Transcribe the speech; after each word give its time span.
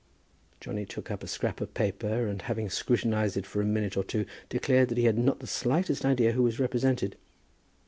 Johnny 0.59 0.83
took 0.83 1.11
up 1.11 1.21
a 1.21 1.27
scrap 1.27 1.61
of 1.61 1.75
paper, 1.75 2.25
and 2.25 2.41
having 2.41 2.71
scrutinized 2.71 3.37
it 3.37 3.45
for 3.45 3.61
a 3.61 3.65
minute 3.65 3.95
or 3.95 4.03
two 4.03 4.25
declared 4.49 4.89
that 4.89 4.97
he 4.97 5.05
had 5.05 5.15
not 5.19 5.37
the 5.41 5.45
slightest 5.45 6.03
idea 6.05 6.31
who 6.31 6.41
was 6.41 6.59
represented. 6.59 7.15